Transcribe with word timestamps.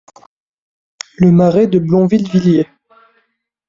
Le 1.19 1.31
marais 1.31 1.67
de 1.67 1.77
Blonville-Villers. 1.77 2.65